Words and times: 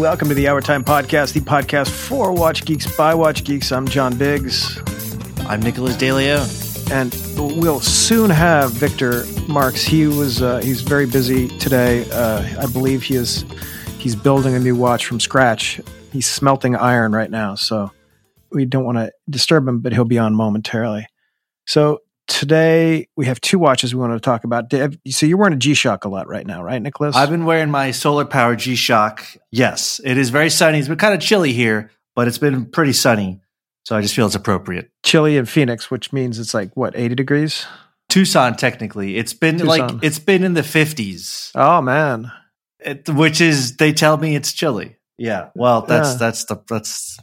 welcome 0.00 0.30
to 0.30 0.34
the 0.34 0.48
Hour 0.48 0.62
Time 0.62 0.82
Podcast, 0.82 1.34
the 1.34 1.40
podcast 1.40 1.90
for 1.90 2.32
Watch 2.32 2.64
Geeks 2.64 2.96
by 2.96 3.14
Watch 3.14 3.44
Geeks. 3.44 3.70
I'm 3.70 3.86
John 3.86 4.16
Biggs. 4.16 4.78
I'm 5.46 5.60
Nicholas 5.60 5.94
DeLeon. 5.94 6.90
And 6.90 7.14
we'll 7.60 7.80
soon 7.80 8.30
have 8.30 8.72
Victor 8.72 9.26
Marks. 9.46 9.82
He 9.82 10.06
was 10.06 10.40
uh, 10.40 10.60
he's 10.62 10.80
very 10.80 11.04
busy 11.04 11.48
today. 11.58 12.10
Uh, 12.10 12.62
I 12.62 12.66
believe 12.72 13.02
he 13.02 13.14
is 13.14 13.44
he's 13.98 14.16
building 14.16 14.54
a 14.54 14.58
new 14.58 14.74
watch 14.74 15.04
from 15.04 15.20
scratch. 15.20 15.82
He's 16.10 16.26
smelting 16.26 16.76
iron 16.76 17.12
right 17.12 17.30
now, 17.30 17.54
so 17.54 17.92
we 18.50 18.64
don't 18.64 18.84
want 18.84 18.96
to 18.96 19.12
disturb 19.28 19.68
him, 19.68 19.80
but 19.80 19.92
he'll 19.92 20.06
be 20.06 20.18
on 20.18 20.34
momentarily. 20.34 21.06
So 21.66 21.98
today 22.30 23.08
we 23.16 23.26
have 23.26 23.40
two 23.40 23.58
watches 23.58 23.94
we 23.94 24.00
want 24.00 24.12
to 24.14 24.20
talk 24.20 24.44
about. 24.44 24.72
So 25.08 25.26
you're 25.26 25.36
wearing 25.36 25.54
a 25.54 25.58
G 25.58 25.74
Shock 25.74 26.04
a 26.04 26.08
lot 26.08 26.28
right 26.28 26.46
now, 26.46 26.62
right, 26.62 26.80
Nicholas? 26.80 27.16
I've 27.16 27.28
been 27.28 27.44
wearing 27.44 27.70
my 27.70 27.90
solar 27.90 28.24
power 28.24 28.56
G 28.56 28.76
Shock. 28.76 29.26
Yes, 29.50 30.00
it 30.04 30.16
is 30.16 30.30
very 30.30 30.48
sunny. 30.48 30.78
It's 30.78 30.88
been 30.88 30.96
kind 30.96 31.12
of 31.12 31.20
chilly 31.20 31.52
here, 31.52 31.90
but 32.14 32.28
it's 32.28 32.38
been 32.38 32.66
pretty 32.66 32.92
sunny. 32.92 33.40
So 33.84 33.96
I 33.96 34.02
just 34.02 34.14
feel 34.14 34.26
it's 34.26 34.34
appropriate. 34.34 34.90
Chilly 35.02 35.36
in 35.36 35.46
Phoenix, 35.46 35.90
which 35.90 36.12
means 36.12 36.38
it's 36.38 36.54
like 36.54 36.76
what, 36.76 36.96
80 36.96 37.16
degrees? 37.16 37.66
Tucson, 38.08 38.56
technically. 38.56 39.16
It's 39.16 39.32
been 39.32 39.58
Tucson. 39.58 39.66
like, 39.96 40.04
it's 40.04 40.18
been 40.18 40.44
in 40.44 40.54
the 40.54 40.62
50s. 40.62 41.50
Oh, 41.54 41.80
man. 41.80 42.30
It, 42.78 43.08
which 43.08 43.40
is, 43.40 43.76
they 43.76 43.92
tell 43.92 44.16
me 44.16 44.36
it's 44.36 44.52
chilly. 44.52 44.96
Yeah. 45.18 45.48
Well, 45.54 45.82
that's, 45.82 46.12
yeah. 46.12 46.16
that's 46.18 46.44
the, 46.44 46.62
that's, 46.68 47.18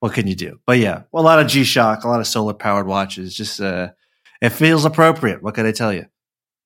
what 0.00 0.12
can 0.12 0.26
you 0.26 0.34
do? 0.34 0.60
But 0.66 0.78
yeah, 0.78 1.02
well, 1.12 1.22
a 1.22 1.26
lot 1.26 1.40
of 1.40 1.46
G 1.46 1.64
Shock, 1.64 2.04
a 2.04 2.08
lot 2.08 2.20
of 2.20 2.26
solar 2.26 2.54
powered 2.54 2.86
watches. 2.86 3.34
Just, 3.34 3.60
uh, 3.60 3.90
it 4.44 4.50
feels 4.50 4.84
appropriate. 4.84 5.42
What 5.42 5.54
can 5.54 5.66
I 5.66 5.72
tell 5.72 5.92
you? 5.92 6.06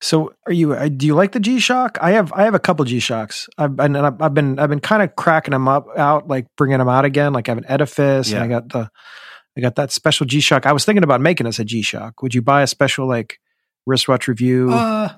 So, 0.01 0.33
are 0.47 0.53
you? 0.53 0.75
Uh, 0.75 0.89
do 0.89 1.07
you 1.07 1.15
like 1.15 1.33
the 1.33 1.41
G 1.41 1.59
Shock? 1.59 1.99
I 2.01 2.13
have. 2.13 2.33
I 2.33 2.45
have 2.45 2.55
a 2.55 2.59
couple 2.59 2.85
G 2.85 3.01
Shocks. 3.01 3.49
I've 3.57 3.77
been. 3.77 3.97
I've 3.97 4.35
been. 4.35 4.59
I've 4.59 4.69
been 4.69 4.81
kind 4.81 5.03
of 5.03 5.17
cracking 5.17 5.53
them 5.53 5.69
up 5.69 5.87
out, 5.97 6.29
like 6.29 6.47
bringing 6.57 6.79
them 6.79 6.89
out 6.89 7.05
again. 7.05 7.33
Like 7.33 7.49
I 7.49 7.53
have 7.53 7.59
an 7.59 7.67
Edifice, 7.69 8.31
yeah. 8.31 8.37
and 8.37 8.45
I 8.45 8.49
got 8.49 8.69
the. 8.69 8.91
I 9.57 9.61
got 9.61 9.77
that 9.77 9.91
special 9.91 10.25
G 10.27 10.41
Shock. 10.41 10.67
I 10.67 10.73
was 10.73 10.85
thinking 10.85 11.03
about 11.03 11.21
making 11.21 11.47
us 11.47 11.59
a 11.59 11.65
G 11.65 11.83
Shock. 11.83 12.23
Would 12.23 12.35
you 12.35 12.43
buy 12.43 12.63
a 12.63 12.67
special 12.67 13.09
like 13.09 13.41
wristwatch 13.87 14.29
review? 14.29 14.71
Uh, 14.73 15.11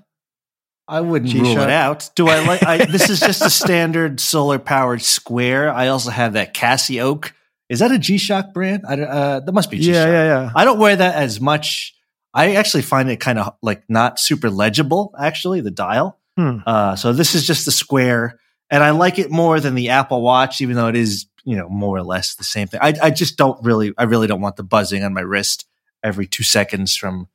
I 0.89 1.03
wouldn't 1.03 1.31
G-Shock? 1.31 1.47
rule 1.47 1.63
it 1.63 1.71
out. 1.71 2.11
Do 2.17 2.29
I 2.29 2.45
like? 2.45 2.63
I, 2.65 2.85
this 2.85 3.11
is 3.11 3.21
just 3.21 3.43
a 3.43 3.51
standard 3.51 4.19
solar 4.19 4.59
powered 4.59 5.03
square. 5.03 5.73
I 5.73 5.89
also 5.89 6.11
have 6.11 6.33
that 6.33 6.53
Casio. 6.53 7.31
Is 7.69 7.79
that 7.79 7.93
a 7.93 7.99
G 7.99 8.19
Shock 8.19 8.53
brand? 8.53 8.85
I, 8.89 9.01
uh, 9.01 9.41
that 9.41 9.53
must 9.53 9.71
be. 9.71 9.79
G-Shock. 9.79 9.95
Yeah, 9.95 10.07
yeah, 10.07 10.25
yeah. 10.25 10.51
I 10.55 10.65
don't 10.65 10.79
wear 10.79 10.97
that 10.97 11.15
as 11.15 11.41
much 11.41 11.95
I 12.33 12.55
actually 12.55 12.83
find 12.83 13.11
it 13.11 13.19
kind 13.19 13.39
of 13.39 13.55
like 13.63 13.83
not 13.89 14.21
super 14.21 14.51
legible, 14.51 15.15
actually, 15.19 15.61
the 15.61 15.71
dial. 15.71 16.19
Hmm. 16.37 16.59
Uh, 16.65 16.97
so 16.97 17.13
this 17.13 17.35
is 17.35 17.47
just 17.47 17.65
the 17.65 17.73
square, 17.73 18.39
and 18.71 18.83
I 18.85 18.91
like 18.91 19.19
it 19.19 19.31
more 19.31 19.59
than 19.61 19.75
the 19.75 19.91
Apple 19.91 20.23
Watch, 20.23 20.61
even 20.61 20.77
though 20.77 20.89
it 20.89 20.97
is, 20.97 21.27
you 21.45 21.57
know, 21.57 21.69
more 21.69 21.97
or 21.97 22.03
less 22.03 22.37
the 22.37 22.45
same 22.45 22.69
thing. 22.69 22.81
I, 22.83 22.95
I 23.03 23.11
just 23.11 23.37
don't 23.37 23.63
really, 23.65 23.93
I 23.99 24.05
really 24.05 24.27
don't 24.29 24.41
want 24.41 24.57
the 24.57 24.63
buzzing 24.63 25.03
on 25.03 25.13
my 25.13 25.23
wrist 25.23 25.67
every 26.03 26.27
two 26.27 26.45
seconds 26.45 26.97
from 26.97 27.29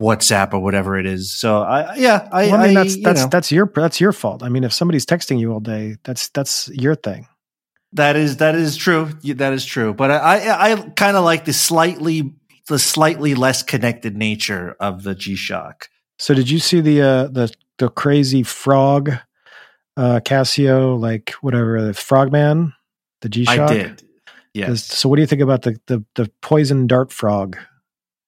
WhatsApp 0.00 0.52
or 0.52 0.60
whatever 0.60 0.98
it 0.98 1.06
is. 1.06 1.32
So 1.32 1.62
I, 1.62 1.96
yeah, 1.96 2.28
I, 2.30 2.46
well, 2.46 2.56
I 2.56 2.66
mean, 2.66 2.74
that's 2.74 3.02
that's 3.02 3.22
know. 3.22 3.28
that's 3.28 3.50
your 3.50 3.72
that's 3.74 4.00
your 4.00 4.12
fault. 4.12 4.42
I 4.42 4.48
mean, 4.48 4.62
if 4.62 4.72
somebody's 4.72 5.06
texting 5.06 5.40
you 5.40 5.52
all 5.52 5.60
day, 5.60 5.96
that's 6.04 6.28
that's 6.28 6.68
your 6.68 6.94
thing. 6.94 7.26
That 7.94 8.16
is 8.16 8.36
that 8.36 8.54
is 8.54 8.76
true. 8.76 9.10
That 9.24 9.52
is 9.54 9.64
true. 9.64 9.94
But 9.94 10.10
I 10.10 10.16
I, 10.16 10.72
I 10.72 10.76
kind 10.90 11.16
of 11.16 11.24
like 11.24 11.46
the 11.46 11.52
slightly 11.52 12.34
the 12.68 12.78
slightly 12.78 13.34
less 13.34 13.62
connected 13.62 14.16
nature 14.16 14.76
of 14.78 15.02
the 15.02 15.14
G 15.14 15.34
Shock. 15.34 15.88
So 16.18 16.34
did 16.34 16.48
you 16.48 16.58
see 16.58 16.80
the 16.80 17.02
uh, 17.02 17.26
the 17.28 17.52
the 17.78 17.88
crazy 17.88 18.42
frog 18.42 19.10
uh, 19.96 20.20
Casio 20.24 20.98
like 20.98 21.30
whatever 21.40 21.82
the 21.82 21.94
Frogman 21.94 22.74
the 23.22 23.28
G 23.28 23.44
Shock? 23.44 23.70
I 23.70 23.74
did. 23.74 24.02
Yeah. 24.54 24.74
So 24.74 25.08
what 25.08 25.16
do 25.16 25.22
you 25.22 25.26
think 25.26 25.42
about 25.42 25.62
the 25.62 25.80
the 25.86 26.04
the 26.14 26.30
poison 26.40 26.86
dart 26.86 27.12
frog? 27.12 27.56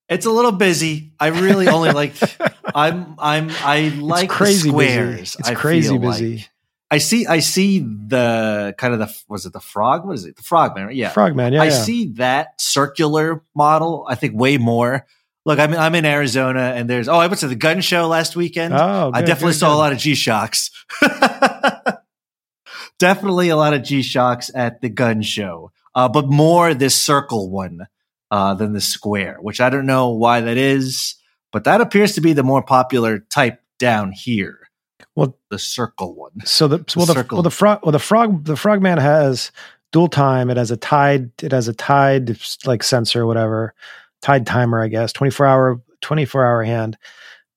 It's 0.09 0.27
a 0.27 0.31
little 0.31 0.53
busy. 0.53 1.13
I 1.21 1.29
really 1.29 1.69
only 1.69 1.93
like. 1.93 2.15
I'm. 2.75 3.15
I'm. 3.19 3.51
I 3.51 3.89
like 4.01 4.25
it's 4.25 4.35
crazy 4.35 4.69
squares. 4.69 5.19
Busy. 5.19 5.37
It's 5.39 5.49
I 5.49 5.55
crazy 5.55 5.99
busy. 5.99 6.37
Like. 6.37 6.51
I 6.91 6.99
see. 6.99 7.27
I 7.27 7.39
see 7.39 7.79
the 7.79 8.75
kind 8.77 8.93
of 8.93 8.99
the 8.99 9.23
was 9.29 9.47
it 9.47 9.53
the 9.53 9.61
frog? 9.61 10.05
What 10.05 10.15
is 10.15 10.25
it? 10.25 10.37
The 10.37 10.43
frogman? 10.43 10.87
Right? 10.87 10.97
Yeah, 10.97 11.11
frogman. 11.11 11.53
Yeah, 11.53 11.63
I 11.63 11.67
yeah. 11.67 11.83
see 11.83 12.13
that 12.15 12.61
circular 12.61 13.45
model. 13.55 14.07
I 14.09 14.17
think 14.17 14.35
way 14.35 14.59
more. 14.59 15.07
Look, 15.47 15.61
I'm 15.61 15.73
I'm 15.73 15.95
in 15.95 16.05
Arizona, 16.05 16.73
and 16.75 16.91
there's 16.91 17.09
oh, 17.09 17.17
I 17.17 17.29
went 17.29 17.41
to 17.41 17.49
the 17.49 17.55
gun 17.55 17.81
show 17.81 18.09
last 18.09 18.35
weekend. 18.35 18.75
Oh, 18.75 19.13
good, 19.13 19.19
I 19.19 19.21
definitely 19.23 19.53
good, 19.53 19.59
saw 19.59 19.69
good. 19.69 19.75
a 19.75 19.79
lot 19.79 19.93
of 19.93 19.99
G 19.99 20.15
Shocks. 20.17 20.71
definitely 22.99 23.51
a 23.51 23.57
lot 23.57 23.73
of 23.73 23.85
G 23.85 24.03
Shocks 24.03 24.51
at 24.53 24.81
the 24.81 24.89
gun 24.89 25.23
show, 25.23 25.71
uh, 25.95 26.09
but 26.09 26.27
more 26.27 26.75
this 26.75 27.01
circle 27.01 27.51
one 27.51 27.87
uh, 28.33 28.55
than 28.55 28.73
the 28.73 28.81
square, 28.81 29.39
which 29.41 29.61
I 29.61 29.71
don't 29.71 29.87
know 29.87 30.11
why 30.11 30.41
that 30.41 30.57
is, 30.57 31.15
but 31.53 31.65
that 31.65 31.81
appears 31.81 32.15
to 32.17 32.21
be 32.21 32.33
the 32.33 32.43
more 32.43 32.63
popular 32.63 33.21
type 33.21 33.63
down 33.79 34.11
here. 34.13 34.70
Well, 35.17 35.37
the 35.51 35.59
circle 35.59 36.15
one. 36.15 36.33
So 36.45 36.69
the, 36.69 36.85
well, 36.97 37.07
the, 37.07 37.27
well 37.31 37.43
the 37.43 37.51
frog 37.51 37.81
well 37.83 37.93
the 37.93 37.99
frog 37.99 38.45
the 38.45 38.57
frogman 38.57 38.99
has 38.99 39.51
dual 39.93 40.09
time. 40.09 40.51
It 40.51 40.57
has 40.57 40.71
a 40.71 40.77
tide. 40.77 41.31
It 41.43 41.53
has 41.53 41.69
a 41.69 41.73
tide 41.73 42.39
like 42.65 42.83
sensor, 42.83 43.27
whatever 43.27 43.75
tide 44.23 44.47
timer, 44.47 44.83
I 44.83 44.89
guess. 44.89 45.13
Twenty 45.13 45.31
four 45.31 45.47
hour 45.47 45.81
twenty 46.01 46.25
four 46.25 46.45
hour 46.45 46.63
hand. 46.63 46.97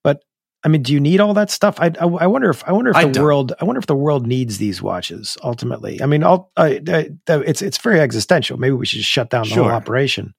But 0.03 0.23
I 0.63 0.67
mean, 0.67 0.81
do 0.81 0.93
you 0.93 0.99
need 0.99 1.19
all 1.19 1.35
that 1.35 1.51
stuff? 1.51 1.79
I 1.79 1.91
I, 1.99 2.05
I 2.05 2.27
wonder 2.27 2.49
if 2.49 2.67
I 2.67 2.71
wonder 2.71 2.91
if 2.91 2.97
I 2.97 3.05
the 3.05 3.11
don't. 3.11 3.23
world 3.23 3.53
I 3.61 3.65
wonder 3.65 3.79
if 3.79 3.85
the 3.85 3.95
world 3.95 4.25
needs 4.25 4.57
these 4.57 4.81
watches 4.81 5.37
ultimately. 5.43 6.01
I 6.01 6.07
mean, 6.07 6.23
all 6.23 6.51
I, 6.57 6.81
I, 6.87 7.09
it's 7.27 7.61
it's 7.61 7.77
very 7.77 7.99
existential. 7.99 8.57
Maybe 8.57 8.73
we 8.73 8.85
should 8.85 8.97
just 8.97 9.09
shut 9.09 9.29
down 9.29 9.43
the 9.43 9.49
sure. 9.49 9.63
whole 9.63 9.71
operation. 9.71 10.33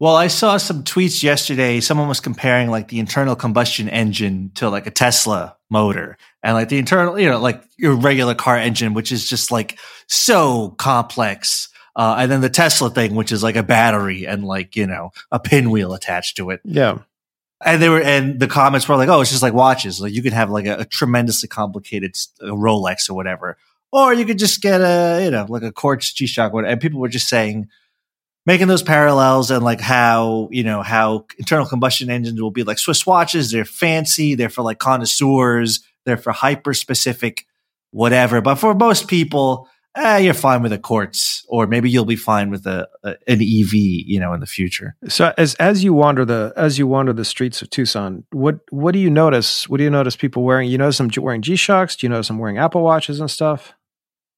Well, 0.00 0.14
I 0.14 0.28
saw 0.28 0.56
some 0.56 0.84
tweets 0.84 1.24
yesterday. 1.24 1.80
Someone 1.80 2.08
was 2.08 2.20
comparing 2.20 2.70
like 2.70 2.88
the 2.88 3.00
internal 3.00 3.34
combustion 3.34 3.88
engine 3.88 4.52
to 4.54 4.70
like 4.70 4.86
a 4.86 4.92
Tesla 4.92 5.57
motor 5.70 6.16
and 6.42 6.54
like 6.54 6.68
the 6.68 6.78
internal, 6.78 7.18
you 7.18 7.28
know, 7.28 7.38
like 7.38 7.62
your 7.76 7.94
regular 7.94 8.34
car 8.34 8.56
engine, 8.56 8.94
which 8.94 9.12
is 9.12 9.28
just 9.28 9.50
like 9.50 9.78
so 10.06 10.70
complex. 10.78 11.68
Uh, 11.96 12.16
and 12.18 12.30
then 12.30 12.40
the 12.40 12.48
Tesla 12.48 12.90
thing, 12.90 13.14
which 13.14 13.32
is 13.32 13.42
like 13.42 13.56
a 13.56 13.62
battery 13.62 14.26
and 14.26 14.44
like, 14.44 14.76
you 14.76 14.86
know, 14.86 15.10
a 15.32 15.38
pinwheel 15.38 15.94
attached 15.94 16.36
to 16.36 16.50
it. 16.50 16.60
Yeah. 16.64 16.98
And 17.64 17.82
they 17.82 17.88
were, 17.88 18.00
and 18.00 18.38
the 18.38 18.46
comments 18.46 18.88
were 18.88 18.96
like, 18.96 19.08
oh, 19.08 19.20
it's 19.20 19.30
just 19.30 19.42
like 19.42 19.52
watches. 19.52 20.00
Like 20.00 20.12
you 20.12 20.22
could 20.22 20.32
have 20.32 20.48
like 20.48 20.66
a, 20.66 20.78
a 20.78 20.84
tremendously 20.84 21.48
complicated 21.48 22.14
Rolex 22.40 23.10
or 23.10 23.14
whatever. 23.14 23.58
Or 23.90 24.14
you 24.14 24.24
could 24.24 24.38
just 24.38 24.62
get 24.62 24.80
a, 24.80 25.22
you 25.24 25.30
know, 25.30 25.46
like 25.48 25.64
a 25.64 25.72
Quartz 25.72 26.12
G 26.12 26.26
Shock. 26.26 26.52
And 26.54 26.80
people 26.80 27.00
were 27.00 27.08
just 27.08 27.28
saying, 27.28 27.68
making 28.48 28.66
those 28.66 28.82
parallels 28.82 29.50
and 29.50 29.62
like 29.62 29.78
how 29.78 30.48
you 30.50 30.64
know 30.64 30.82
how 30.82 31.26
internal 31.38 31.66
combustion 31.66 32.08
engines 32.08 32.40
will 32.40 32.50
be 32.50 32.64
like 32.64 32.78
Swiss 32.78 33.06
watches. 33.06 33.50
They're 33.52 33.66
fancy. 33.66 34.34
They're 34.34 34.48
for 34.48 34.62
like 34.62 34.78
connoisseurs. 34.78 35.84
They're 36.06 36.16
for 36.16 36.32
hyper 36.32 36.72
specific 36.72 37.46
whatever. 37.90 38.40
But 38.40 38.54
for 38.54 38.72
most 38.72 39.06
people, 39.06 39.68
eh, 39.94 40.18
you're 40.18 40.32
fine 40.32 40.62
with 40.62 40.72
a 40.72 40.78
quartz, 40.78 41.44
or 41.46 41.66
maybe 41.66 41.90
you'll 41.90 42.06
be 42.06 42.16
fine 42.16 42.48
with 42.48 42.66
a, 42.66 42.88
a, 43.04 43.16
an 43.26 43.42
EV. 43.42 43.74
You 43.74 44.18
know, 44.18 44.32
in 44.32 44.40
the 44.40 44.46
future. 44.46 44.96
So 45.08 45.34
as 45.36 45.54
as 45.56 45.84
you 45.84 45.92
wander 45.92 46.24
the 46.24 46.54
as 46.56 46.78
you 46.78 46.86
wander 46.86 47.12
the 47.12 47.26
streets 47.26 47.60
of 47.60 47.68
Tucson, 47.68 48.24
what 48.32 48.60
what 48.70 48.92
do 48.92 48.98
you 48.98 49.10
notice? 49.10 49.68
What 49.68 49.76
do 49.76 49.84
you 49.84 49.90
notice 49.90 50.16
people 50.16 50.42
wearing? 50.42 50.70
You 50.70 50.78
notice 50.78 50.96
them 50.96 51.10
wearing 51.18 51.42
G 51.42 51.54
Shocks? 51.54 51.96
Do 51.96 52.06
you 52.06 52.08
notice 52.08 52.28
them 52.28 52.38
wearing 52.38 52.56
Apple 52.56 52.82
watches 52.82 53.20
and 53.20 53.30
stuff? 53.30 53.74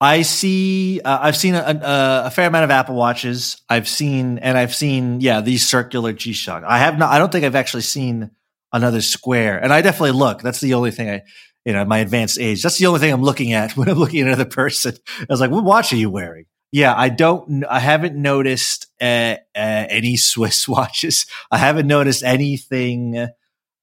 I 0.00 0.22
see. 0.22 1.00
Uh, 1.00 1.18
I've 1.20 1.36
seen 1.36 1.54
a, 1.54 1.60
a, 1.60 2.26
a, 2.26 2.30
fair 2.30 2.48
amount 2.48 2.64
of 2.64 2.70
Apple 2.70 2.94
watches. 2.94 3.60
I've 3.68 3.86
seen, 3.86 4.38
and 4.38 4.56
I've 4.56 4.74
seen, 4.74 5.20
yeah, 5.20 5.42
these 5.42 5.66
circular 5.66 6.14
G 6.14 6.32
Shock. 6.32 6.64
I 6.66 6.78
have 6.78 6.98
not. 6.98 7.10
I 7.10 7.18
don't 7.18 7.30
think 7.30 7.44
I've 7.44 7.54
actually 7.54 7.82
seen 7.82 8.30
another 8.72 9.02
square. 9.02 9.62
And 9.62 9.72
I 9.72 9.82
definitely 9.82 10.12
look. 10.12 10.40
That's 10.40 10.60
the 10.60 10.74
only 10.74 10.90
thing 10.90 11.10
I, 11.10 11.22
you 11.66 11.74
know, 11.74 11.84
my 11.84 11.98
advanced 11.98 12.38
age. 12.38 12.62
That's 12.62 12.78
the 12.78 12.86
only 12.86 13.00
thing 13.00 13.12
I'm 13.12 13.22
looking 13.22 13.52
at 13.52 13.72
when 13.76 13.88
I'm 13.88 13.98
looking 13.98 14.20
at 14.22 14.28
another 14.28 14.46
person. 14.46 14.94
I 15.18 15.26
was 15.28 15.40
like, 15.40 15.50
what 15.50 15.64
watch 15.64 15.92
are 15.92 15.96
you 15.96 16.10
wearing? 16.10 16.46
Yeah, 16.72 16.94
I 16.96 17.08
don't. 17.08 17.64
I 17.64 17.80
haven't 17.80 18.16
noticed 18.16 18.86
uh, 19.00 19.04
uh, 19.04 19.36
any 19.54 20.16
Swiss 20.16 20.66
watches. 20.68 21.26
I 21.50 21.58
haven't 21.58 21.86
noticed 21.86 22.22
anything 22.22 23.28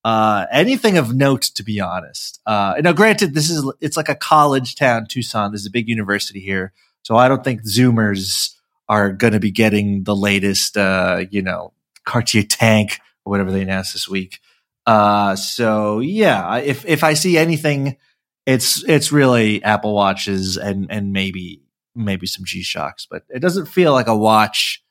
uh, 0.07 0.45
anything 0.53 0.97
of 0.97 1.13
note, 1.13 1.41
to 1.41 1.63
be 1.63 1.81
honest. 1.81 2.39
Uh, 2.45 2.75
now, 2.79 2.93
granted, 2.93 3.33
this 3.33 3.49
is 3.49 3.69
it's 3.81 3.97
like 3.97 4.07
a 4.07 4.15
college 4.15 4.75
town, 4.75 5.05
Tucson. 5.05 5.51
There's 5.51 5.65
a 5.65 5.69
big 5.69 5.89
university 5.89 6.39
here, 6.39 6.71
so 7.03 7.17
I 7.17 7.27
don't 7.27 7.43
think 7.43 7.67
Zoomers 7.67 8.55
are 8.87 9.11
going 9.11 9.33
to 9.33 9.41
be 9.41 9.51
getting 9.51 10.05
the 10.05 10.15
latest, 10.15 10.77
uh, 10.77 11.25
you 11.29 11.41
know, 11.41 11.73
Cartier 12.05 12.43
tank 12.43 13.01
or 13.25 13.31
whatever 13.31 13.51
they 13.51 13.63
announced 13.63 13.91
this 13.91 14.07
week. 14.07 14.39
Uh, 14.85 15.35
so 15.35 15.99
yeah, 15.99 16.55
if 16.55 16.85
if 16.85 17.03
I 17.03 17.13
see 17.13 17.37
anything, 17.37 17.97
it's 18.45 18.81
it's 18.85 19.11
really 19.11 19.61
Apple 19.61 19.93
watches 19.93 20.55
and 20.55 20.87
and 20.89 21.11
maybe 21.11 21.63
maybe 21.95 22.27
some 22.27 22.45
G 22.45 22.61
Shocks, 22.61 23.05
but 23.11 23.23
it 23.27 23.39
doesn't 23.39 23.65
feel 23.65 23.91
like 23.91 24.07
a 24.07 24.15
watch 24.15 24.81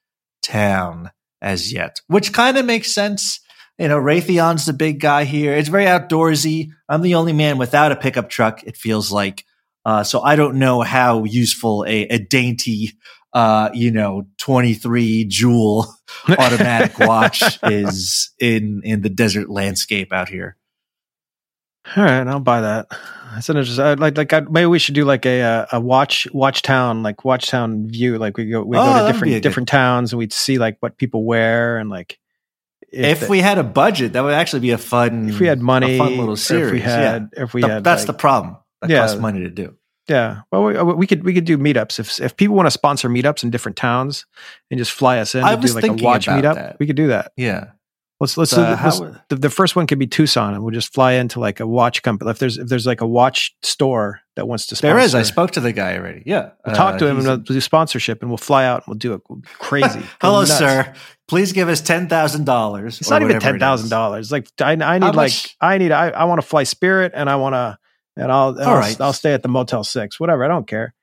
town 0.42 1.10
as 1.40 1.72
yet, 1.72 2.02
which 2.06 2.34
kind 2.34 2.58
of 2.58 2.66
makes 2.66 2.92
sense 2.92 3.40
you 3.78 3.88
know, 3.88 3.98
Raytheon's 3.98 4.64
the 4.66 4.72
big 4.72 5.00
guy 5.00 5.24
here. 5.24 5.52
It's 5.54 5.68
very 5.68 5.84
outdoorsy. 5.84 6.70
I'm 6.88 7.02
the 7.02 7.14
only 7.16 7.32
man 7.32 7.58
without 7.58 7.92
a 7.92 7.96
pickup 7.96 8.28
truck. 8.30 8.62
It 8.64 8.76
feels 8.76 9.10
like, 9.12 9.44
Uh, 9.84 10.02
so 10.02 10.20
I 10.20 10.34
don't 10.36 10.58
know 10.58 10.80
how 10.82 11.24
useful 11.24 11.84
a, 11.86 12.02
a 12.08 12.18
dainty, 12.18 12.92
uh, 13.32 13.70
you 13.74 13.90
know, 13.92 14.26
23 14.38 15.24
joule 15.26 15.86
automatic 16.28 16.98
watch 16.98 17.58
is 17.62 18.30
in, 18.40 18.80
in 18.82 19.02
the 19.02 19.08
desert 19.10 19.48
landscape 19.48 20.12
out 20.12 20.28
here. 20.28 20.56
All 21.96 22.02
right, 22.02 22.26
I'll 22.26 22.40
buy 22.40 22.62
that. 22.62 22.86
That's 23.34 23.48
an 23.48 23.58
interesting. 23.58 23.84
I'd 23.84 24.00
like, 24.00 24.16
like, 24.16 24.32
I'd, 24.32 24.50
maybe 24.50 24.66
we 24.66 24.80
should 24.80 24.94
do 24.96 25.04
like 25.04 25.24
a 25.24 25.40
uh, 25.42 25.66
a 25.72 25.80
watch 25.80 26.26
watch 26.32 26.62
town, 26.62 27.04
like 27.04 27.24
watch 27.24 27.46
town 27.48 27.86
view. 27.88 28.18
Like 28.18 28.36
we 28.36 28.46
go 28.46 28.62
we 28.64 28.76
Oh, 28.76 28.82
go 28.82 28.92
to 28.92 28.96
be 28.96 29.04
a 29.04 29.12
different 29.12 29.32
good- 29.34 29.42
different 29.42 29.68
towns 29.68 30.12
and 30.12 30.18
we'd 30.18 30.32
see 30.32 30.58
like 30.58 30.78
what 30.80 30.96
people 30.96 31.24
wear 31.24 31.78
and 31.78 31.88
like 31.88 32.18
If, 33.04 33.20
the- 33.20 33.26
we 33.28 33.40
had 33.40 33.58
a 33.58 33.64
budget, 33.64 34.12
that 34.14 34.22
would 34.22 34.34
actually 34.34 34.60
be 34.60 34.70
a 34.70 34.78
fun, 34.78 35.28
if 35.28 35.38
we 35.40 35.46
had 35.46 35.60
money, 35.60 35.94
a 35.94 35.98
fun 35.98 36.16
little 36.16 36.30
or 36.30 36.64
if 36.64 36.72
we 36.72 36.80
had 36.80 37.30
if 37.36 37.54
we 37.54 37.62
yeah. 37.62 37.68
had 37.74 37.84
that's 37.84 38.02
like- 38.02 38.06
the 38.08 38.12
problem. 38.14 38.56
That 38.82 38.90
Yeah. 38.90 39.00
costs 39.00 39.18
money 39.20 39.40
to 39.40 39.50
do. 39.50 39.74
Yeah, 40.08 40.42
well, 40.52 40.64
we, 40.64 40.76
uh, 40.76 40.84
we 40.84 41.06
could 41.06 41.24
we 41.24 41.34
could 41.34 41.44
do 41.46 41.58
meetups 41.58 41.98
if 41.98 42.20
if 42.20 42.36
people 42.36 42.54
want 42.54 42.66
to 42.66 42.70
sponsor 42.70 43.08
meetups 43.08 43.42
in 43.42 43.50
different 43.50 43.76
towns 43.76 44.24
and 44.70 44.78
just 44.78 44.92
fly 44.92 45.18
us 45.18 45.34
in 45.34 45.42
I 45.42 45.50
to 45.50 45.56
do 45.56 45.62
was 45.62 45.74
like 45.74 45.82
a 45.82 45.86
thinking 45.88 46.04
watch 46.04 46.26
meetup. 46.28 46.54
that. 46.54 46.76
We 46.78 46.86
could 46.86 46.94
do 46.96 47.08
that. 47.08 47.32
Yeah. 47.36 47.70
Let's 48.20 48.36
let's, 48.38 48.52
So 48.52 48.64
do- 48.64 48.74
how- 48.76 48.96
let's- 48.98 49.18
the, 49.28 49.36
the 49.36 49.50
first 49.50 49.74
one 49.76 49.86
could 49.88 49.98
be 49.98 50.06
Tucson, 50.06 50.54
and 50.54 50.62
we'll 50.62 50.72
just 50.72 50.94
fly 50.94 51.12
into 51.14 51.40
like 51.40 51.58
a 51.60 51.66
watch 51.66 52.02
company. 52.02 52.30
If 52.30 52.38
there's 52.38 52.56
if 52.56 52.68
there's 52.68 52.86
like 52.86 53.00
a 53.00 53.06
watch 53.06 53.54
store 53.62 54.20
that 54.36 54.46
wants 54.46 54.66
to 54.66 54.76
sponsor, 54.76 54.94
There 54.94 55.02
is. 55.04 55.14
I 55.14 55.22
spoke 55.22 55.50
to 55.52 55.60
the 55.60 55.72
guy 55.72 55.96
already. 55.96 56.22
Yeah. 56.26 56.50
We'll 56.64 56.76
talk 56.76 56.94
Uh, 56.94 56.98
to 56.98 57.06
him 57.06 57.16
he's- 57.16 57.26
and 57.26 57.38
we'll 57.48 57.54
do 57.56 57.60
sponsorship, 57.60 58.22
and 58.22 58.30
we'll 58.30 58.36
fly 58.38 58.64
out 58.64 58.82
and 58.86 58.88
we'll 58.88 58.98
do 58.98 59.14
it. 59.14 59.22
We'll 59.28 59.40
be 59.40 59.48
crazy. 59.58 60.00
Hello, 60.20 60.44
sir. 60.44 60.94
Please 61.28 61.52
give 61.52 61.68
us 61.68 61.80
ten 61.80 62.08
thousand 62.08 62.44
dollars. 62.44 63.00
It's 63.00 63.10
not 63.10 63.22
even 63.22 63.40
ten 63.40 63.58
thousand 63.58 63.88
dollars. 63.88 64.30
Like 64.30 64.48
I, 64.60 64.72
I 64.72 64.98
need 64.98 65.14
like 65.14 65.32
I 65.60 65.78
need 65.78 65.90
I, 65.90 66.10
I 66.10 66.24
want 66.24 66.40
to 66.40 66.46
fly 66.46 66.62
Spirit, 66.62 67.12
and 67.14 67.28
I 67.28 67.36
want 67.36 67.54
to, 67.54 67.78
and 68.16 68.30
I'll 68.30 68.50
and 68.50 68.60
All 68.60 68.74
I'll, 68.74 68.78
right. 68.78 69.00
I'll 69.00 69.12
stay 69.12 69.32
at 69.34 69.42
the 69.42 69.48
Motel 69.48 69.82
Six, 69.82 70.20
whatever. 70.20 70.44
I 70.44 70.48
don't 70.48 70.66
care. 70.68 70.94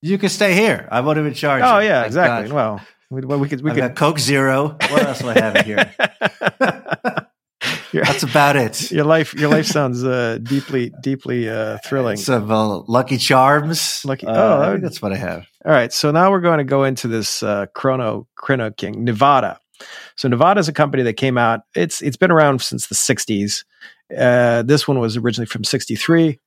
You 0.00 0.16
can 0.18 0.28
stay 0.28 0.54
here. 0.54 0.88
I 0.90 1.00
won't 1.00 1.18
even 1.18 1.34
charge. 1.34 1.62
Oh 1.64 1.78
you. 1.80 1.88
yeah, 1.88 2.04
exactly. 2.04 2.52
well, 2.52 2.80
we, 3.10 3.20
well, 3.22 3.38
we 3.38 3.48
could 3.48 3.60
we 3.62 3.70
I've 3.70 3.76
could. 3.76 3.80
got 3.82 3.96
Coke 3.96 4.18
Zero. 4.18 4.76
What 4.90 5.02
else 5.02 5.18
do 5.18 5.28
I 5.28 5.34
have 5.40 5.56
here? 5.66 5.94
That's 7.92 8.22
about 8.22 8.56
it. 8.56 8.90
your 8.92 9.04
life 9.04 9.34
your 9.34 9.48
life 9.48 9.66
sounds 9.66 10.04
uh, 10.04 10.38
deeply 10.42 10.92
deeply 11.02 11.48
uh, 11.48 11.78
thrilling. 11.84 12.16
Some 12.16 12.50
uh, 12.50 12.78
Lucky 12.86 13.16
Charms. 13.18 14.04
Lucky- 14.04 14.26
Uh, 14.26 14.32
oh, 14.34 14.62
I 14.62 14.70
think 14.72 14.82
that's 14.82 15.00
what 15.00 15.12
I 15.12 15.16
have. 15.16 15.46
All 15.64 15.72
right, 15.72 15.92
so 15.92 16.10
now 16.10 16.30
we're 16.30 16.40
going 16.40 16.58
to 16.58 16.64
go 16.64 16.84
into 16.84 17.08
this 17.08 17.42
uh, 17.42 17.66
Chrono 17.74 18.26
Chrono 18.36 18.70
King 18.70 19.04
Nivada. 19.06 19.58
So 20.16 20.28
Nivada 20.28 20.58
is 20.58 20.68
a 20.68 20.72
company 20.72 21.02
that 21.02 21.14
came 21.14 21.36
out. 21.38 21.60
It's 21.74 22.00
it's 22.02 22.16
been 22.16 22.30
around 22.30 22.62
since 22.62 22.86
the 22.86 22.94
'60s. 22.94 23.64
Uh, 24.16 24.62
this 24.62 24.86
one 24.86 24.98
was 25.00 25.16
originally 25.16 25.46
from 25.46 25.64
'63. 25.64 26.38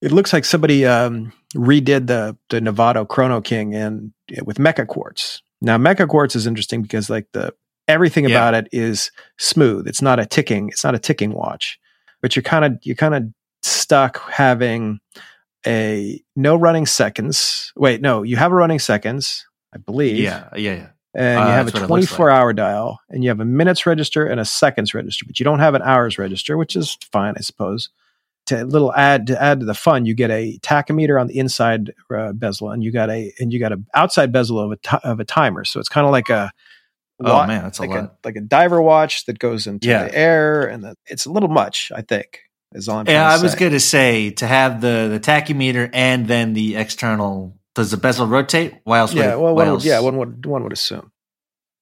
It 0.00 0.12
looks 0.12 0.32
like 0.32 0.44
somebody 0.44 0.86
um, 0.86 1.32
redid 1.56 2.06
the 2.06 2.36
the 2.50 2.60
Nivada 2.60 3.04
Chrono 3.08 3.40
King 3.40 3.74
and 3.74 4.12
with 4.44 4.58
Mecha 4.58 4.86
Quartz. 4.86 5.42
Now 5.60 5.76
Mecha 5.78 6.06
Quartz 6.06 6.36
is 6.36 6.46
interesting 6.46 6.82
because 6.82 7.10
like 7.10 7.26
the 7.32 7.52
everything 7.88 8.24
Yeah. 8.28 8.36
about 8.36 8.54
it 8.54 8.68
is 8.72 9.10
smooth. 9.38 9.88
It's 9.88 10.02
not 10.02 10.20
a 10.20 10.26
ticking. 10.26 10.68
It's 10.68 10.84
not 10.84 10.94
a 10.94 10.98
ticking 10.98 11.32
watch, 11.32 11.78
but 12.22 12.36
you're 12.36 12.42
kind 12.44 12.64
of 12.64 12.78
you're 12.82 12.94
kind 12.96 13.14
of 13.14 13.24
stuck 13.62 14.20
having 14.30 15.00
a 15.66 16.22
no 16.36 16.54
running 16.54 16.86
seconds. 16.86 17.72
Wait, 17.76 18.00
no, 18.00 18.22
you 18.22 18.36
have 18.36 18.52
a 18.52 18.54
running 18.54 18.78
seconds, 18.78 19.46
I 19.74 19.78
believe. 19.78 20.18
Yeah, 20.18 20.48
yeah, 20.54 20.74
yeah. 20.74 20.86
And 21.14 21.40
Uh, 21.40 21.46
you 21.46 21.52
have 21.52 21.66
a 21.68 21.70
what 21.70 21.82
it 21.82 21.90
looks 21.90 22.06
24 22.06 22.30
hour 22.30 22.52
dial 22.52 23.00
and 23.08 23.24
you 23.24 23.30
have 23.30 23.40
a 23.40 23.44
minutes 23.44 23.86
register 23.86 24.26
and 24.26 24.38
a 24.38 24.44
seconds 24.44 24.94
register, 24.94 25.24
but 25.26 25.40
you 25.40 25.44
don't 25.44 25.58
have 25.58 25.74
an 25.74 25.82
hours 25.82 26.18
register, 26.18 26.56
which 26.56 26.76
is 26.76 26.96
fine, 27.10 27.34
I 27.36 27.40
suppose. 27.40 27.88
To 28.46 28.64
little 28.64 28.94
add 28.94 29.26
to 29.26 29.42
add 29.42 29.60
to 29.60 29.66
the 29.66 29.74
fun, 29.74 30.06
you 30.06 30.14
get 30.14 30.30
a 30.30 30.58
tachometer 30.62 31.20
on 31.20 31.26
the 31.26 31.38
inside 31.38 31.92
uh, 32.14 32.32
bezel 32.32 32.70
and 32.70 32.82
you 32.84 32.90
got 32.92 33.10
a 33.10 33.32
and 33.40 33.52
you 33.52 33.58
got 33.58 33.72
a 33.72 33.80
outside 33.94 34.32
bezel 34.32 34.58
of 34.60 34.72
a 34.72 35.00
of 35.06 35.20
a 35.20 35.24
timer. 35.24 35.64
So 35.64 35.80
it's 35.80 35.88
kind 35.88 36.06
of 36.06 36.12
like 36.12 36.30
a 36.30 36.50
Oh 37.20 37.32
wa- 37.34 37.46
man, 37.46 37.62
that's 37.64 37.78
a 37.78 37.82
like 37.82 37.90
lot. 37.90 37.98
a 38.04 38.10
like 38.24 38.36
a 38.36 38.40
diver 38.40 38.80
watch 38.80 39.26
that 39.26 39.38
goes 39.38 39.66
into 39.66 39.88
Yeah. 39.88 40.04
the 40.04 40.14
air 40.16 40.62
and 40.66 40.84
the, 40.84 40.94
it's 41.06 41.26
a 41.26 41.30
little 41.32 41.48
much, 41.48 41.90
I 41.94 42.02
think. 42.02 42.40
Is 42.72 42.88
all 42.88 42.98
I'm 42.98 43.06
Yeah, 43.08 43.26
I 43.28 43.40
was 43.42 43.54
going 43.54 43.72
to 43.72 43.80
say 43.80 44.30
to 44.32 44.46
have 44.46 44.80
the 44.80 45.08
the 45.10 45.18
tachymeter 45.20 45.88
and 45.92 46.26
then 46.28 46.52
the 46.54 46.76
external. 46.76 47.56
Does 47.74 47.90
the 47.92 47.96
bezel 47.96 48.26
rotate? 48.26 48.74
Why 48.84 48.98
else? 48.98 49.14
Yeah, 49.14 49.34
would, 49.36 49.42
well, 49.44 49.54
one 49.54 49.66
would, 49.66 49.72
else? 49.72 49.84
yeah, 49.84 50.00
one 50.00 50.16
would 50.18 50.44
one 50.46 50.62
would 50.64 50.72
assume. 50.72 51.12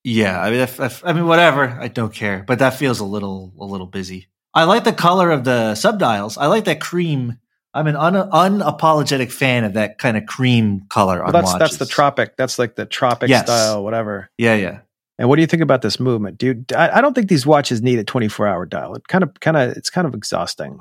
Yeah, 0.04 0.40
I 0.40 0.50
mean, 0.50 0.60
if, 0.60 0.78
if, 0.78 1.04
I 1.04 1.12
mean, 1.12 1.26
whatever. 1.26 1.68
I 1.80 1.88
don't 1.88 2.14
care, 2.14 2.44
but 2.46 2.60
that 2.60 2.74
feels 2.74 3.00
a 3.00 3.04
little 3.04 3.52
a 3.58 3.64
little 3.64 3.86
busy. 3.88 4.28
I 4.54 4.64
like 4.64 4.84
the 4.84 4.92
color 4.92 5.30
of 5.30 5.42
the 5.44 5.72
subdials. 5.72 6.38
I 6.38 6.46
like 6.46 6.64
that 6.66 6.80
cream. 6.80 7.38
I'm 7.74 7.88
an 7.88 7.96
un, 7.96 8.14
unapologetic 8.14 9.30
fan 9.32 9.64
of 9.64 9.74
that 9.74 9.98
kind 9.98 10.16
of 10.16 10.24
cream 10.24 10.86
color 10.88 11.18
Well, 11.18 11.26
on 11.26 11.32
that's 11.32 11.46
watches. 11.52 11.58
that's 11.58 11.76
the 11.78 11.86
tropic. 11.86 12.36
That's 12.36 12.58
like 12.58 12.74
the 12.74 12.86
tropic 12.86 13.28
Yes. 13.28 13.44
style, 13.46 13.82
whatever. 13.84 14.30
Yeah, 14.38 14.54
yeah. 14.54 14.78
And 15.18 15.28
what 15.28 15.36
do 15.36 15.42
you 15.42 15.46
think 15.46 15.62
about 15.62 15.82
this 15.82 15.98
movement, 15.98 16.38
dude? 16.38 16.72
I, 16.72 16.98
I 16.98 17.00
don't 17.00 17.14
think 17.14 17.28
these 17.28 17.46
watches 17.46 17.80
need 17.80 17.98
a 17.98 18.04
24 18.04 18.46
hour 18.46 18.66
dial. 18.66 18.94
It 18.94 19.08
kind 19.08 19.24
of, 19.24 19.38
kind 19.40 19.56
of, 19.56 19.76
it's 19.76 19.90
kind 19.90 20.06
of 20.06 20.14
exhausting. 20.14 20.80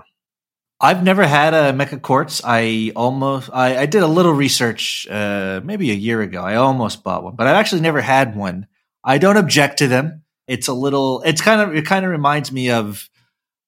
I've 0.81 1.03
never 1.03 1.25
had 1.25 1.53
a 1.53 1.71
Mecha 1.71 2.01
Quartz. 2.01 2.41
I 2.43 2.91
almost, 2.97 3.49
I, 3.53 3.77
I 3.77 3.85
did 3.85 4.03
a 4.03 4.07
little 4.07 4.33
research, 4.33 5.07
uh, 5.09 5.61
maybe 5.63 5.89
a 5.91 5.95
year 5.95 6.21
ago. 6.21 6.41
I 6.41 6.55
almost 6.55 7.01
bought 7.03 7.23
one, 7.23 7.35
but 7.35 7.47
I've 7.47 7.55
actually 7.55 7.81
never 7.81 8.01
had 8.01 8.35
one. 8.35 8.67
I 9.01 9.17
don't 9.17 9.37
object 9.37 9.77
to 9.79 9.87
them. 9.87 10.23
It's 10.47 10.67
a 10.67 10.73
little, 10.73 11.21
it's 11.21 11.41
kind 11.41 11.61
of, 11.61 11.73
it 11.73 11.85
kind 11.85 12.03
of 12.03 12.11
reminds 12.11 12.51
me 12.51 12.71
of, 12.71 13.09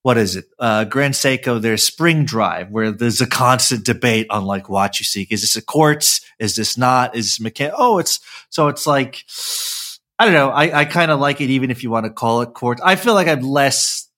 what 0.04 0.18
is 0.18 0.36
it? 0.36 0.46
Uh, 0.60 0.84
Grand 0.84 1.14
Seiko, 1.16 1.62
their 1.62 1.78
spring 1.78 2.24
drive, 2.24 2.70
where 2.72 2.92
there's 2.92 3.20
a 3.20 3.28
constant 3.28 3.86
debate 3.86 4.28
on 4.30 4.46
like 4.46 4.70
what 4.70 5.00
you 5.00 5.06
seek. 5.06 5.32
Is 5.32 5.42
this 5.42 5.56
a 5.56 5.62
quartz? 5.62 6.22
Is 6.40 6.56
this 6.56 6.78
not? 6.78 7.16
Is 7.16 7.38
this 7.38 7.40
mechan? 7.40 7.74
Oh, 7.76 7.98
it's, 8.00 8.20
so 8.50 8.68
it's 8.68 8.86
like, 8.86 9.24
I 10.20 10.26
don't 10.26 10.34
know. 10.34 10.50
I, 10.50 10.80
I 10.82 10.86
kind 10.86 11.12
of 11.12 11.20
like 11.20 11.42
it, 11.42 11.50
even 11.50 11.70
if 11.72 11.84
you 11.84 11.90
want 11.92 12.06
to 12.06 12.10
call 12.12 12.42
it 12.42 12.54
quartz. 12.54 12.82
I 12.84 12.96
feel 12.96 13.14
like 13.14 13.28
I'm 13.28 13.42
less 13.42 14.10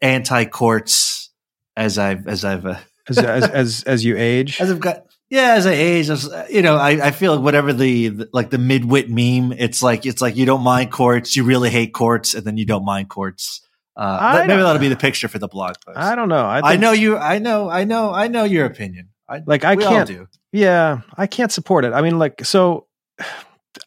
anti 0.00 0.44
quartz 0.44 1.30
as 1.76 1.98
I've 1.98 2.26
as 2.28 2.44
I've 2.44 2.64
uh, 2.66 2.76
As, 3.08 3.18
as, 3.18 3.44
as, 3.50 3.82
as 3.84 4.04
you 4.04 4.16
age, 4.16 4.60
as 4.60 4.70
I've 4.70 4.80
got 4.80 5.04
yeah 5.30 5.54
as 5.54 5.66
I 5.66 5.72
age. 5.72 6.10
As, 6.10 6.28
you 6.50 6.62
know, 6.62 6.76
I, 6.76 7.06
I 7.08 7.10
feel 7.10 7.34
like 7.34 7.42
whatever 7.44 7.72
the, 7.72 8.08
the 8.08 8.28
like 8.32 8.50
the 8.50 8.56
midwit 8.56 9.08
meme. 9.08 9.56
It's 9.58 9.82
like 9.82 10.06
it's 10.06 10.20
like 10.22 10.36
you 10.36 10.46
don't 10.46 10.62
mind 10.62 10.92
quartz, 10.92 11.34
you 11.36 11.44
really 11.44 11.70
hate 11.70 11.92
quartz, 11.92 12.34
and 12.34 12.44
then 12.44 12.56
you 12.56 12.64
don't 12.66 12.84
mind 12.84 13.08
quartz. 13.08 13.60
Uh, 13.96 14.34
that- 14.34 14.46
maybe 14.46 14.62
that'll 14.62 14.80
be 14.80 14.88
the 14.88 14.96
picture 14.96 15.26
for 15.26 15.40
the 15.40 15.48
blog 15.48 15.74
post. 15.84 15.98
I 15.98 16.14
don't 16.14 16.28
know. 16.28 16.44
I, 16.44 16.74
I 16.74 16.76
know 16.76 16.92
you. 16.92 17.18
I 17.18 17.38
know. 17.40 17.68
I 17.68 17.82
know. 17.82 18.12
I 18.12 18.28
know 18.28 18.44
your 18.44 18.64
opinion. 18.66 19.08
I, 19.28 19.42
Like, 19.44 19.64
I 19.64 19.74
can't- 19.74 20.06
do. 20.08 20.28
Yeah, 20.52 21.00
I 21.16 21.26
can't 21.26 21.50
support 21.52 21.84
it. 21.84 21.92
I 21.92 22.00
mean, 22.00 22.18
like, 22.18 22.44
so 22.44 22.86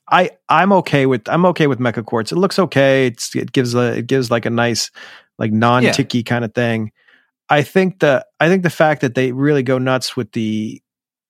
I 0.09 0.31
I'm 0.50 0.71
okay 0.73 1.05
with 1.05 1.27
I'm 1.27 1.45
okay 1.47 1.67
with 1.67 1.79
Mecha 1.79 2.05
Quartz. 2.05 2.31
It 2.31 2.38
looks 2.38 2.59
okay. 2.59 3.07
It's, 3.07 3.35
it 3.35 3.51
gives 3.51 3.75
a 3.75 3.97
it 3.97 4.07
gives 4.07 4.31
like 4.31 4.45
a 4.45 4.50
nice 4.50 4.91
like 5.38 5.51
non 5.51 5.83
ticky 5.83 6.23
kind 6.23 6.45
of 6.45 6.53
thing. 6.53 6.91
I 7.50 7.63
think 7.63 8.00
the 8.00 8.25
I 8.39 8.47
think 8.47 8.63
the 8.63 8.69
fact 8.69 9.01
that 9.01 9.15
they 9.15 9.31
really 9.31 9.63
go 9.63 9.77
nuts 9.77 10.15
with 10.15 10.31
the 10.31 10.81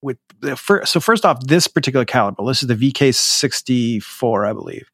with 0.01 0.17
the 0.41 0.55
first. 0.55 0.91
So 0.91 0.99
first 0.99 1.25
off, 1.25 1.39
this 1.45 1.67
particular 1.67 2.05
caliber. 2.05 2.43
This 2.45 2.61
is 2.61 2.67
the 2.67 2.75
VK64, 2.75 4.49
I 4.49 4.53
believe. 4.53 4.89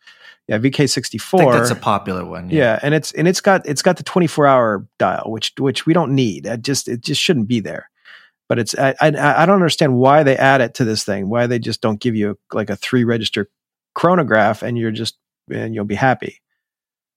Yeah, 0.47 0.59
VK64. 0.59 1.51
that's 1.51 1.71
a 1.71 1.75
popular 1.75 2.23
one. 2.23 2.49
yeah, 2.49 2.79
and 2.81 2.93
it's 2.93 3.11
and 3.11 3.27
it's 3.27 3.41
got 3.41 3.67
it's 3.67 3.81
got 3.81 3.97
the 3.97 4.03
24 4.03 4.47
hour 4.47 4.87
dial, 4.97 5.25
which 5.27 5.53
which 5.57 5.85
we 5.85 5.93
don't 5.93 6.15
need. 6.15 6.45
It 6.45 6.61
just 6.61 6.87
it 6.87 7.01
just 7.01 7.21
shouldn't 7.21 7.49
be 7.49 7.59
there. 7.59 7.89
But 8.49 8.59
it's 8.59 8.77
I, 8.77 8.95
I 9.01 9.07
I 9.43 9.45
don't 9.45 9.55
understand 9.55 9.97
why 9.97 10.23
they 10.23 10.37
add 10.37 10.61
it 10.61 10.75
to 10.75 10.85
this 10.85 11.03
thing. 11.03 11.29
Why 11.29 11.47
they 11.47 11.59
just 11.59 11.81
don't 11.81 11.99
give 11.99 12.15
you 12.15 12.39
like 12.53 12.69
a 12.69 12.75
three 12.75 13.03
register 13.03 13.49
chronograph 13.93 14.61
and 14.61 14.77
you're 14.77 14.91
just 14.91 15.17
and 15.51 15.75
you'll 15.75 15.85
be 15.85 15.95
happy. 15.95 16.41